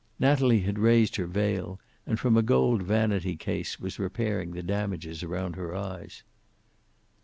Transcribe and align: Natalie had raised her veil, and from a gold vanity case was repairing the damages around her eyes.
Natalie 0.17 0.61
had 0.61 0.79
raised 0.79 1.17
her 1.17 1.27
veil, 1.27 1.79
and 2.07 2.19
from 2.19 2.35
a 2.35 2.41
gold 2.41 2.81
vanity 2.81 3.35
case 3.37 3.79
was 3.79 3.99
repairing 3.99 4.49
the 4.53 4.63
damages 4.63 5.21
around 5.21 5.55
her 5.57 5.75
eyes. 5.75 6.23